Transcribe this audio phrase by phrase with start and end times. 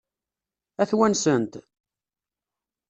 [0.81, 1.53] Ad t-wansent?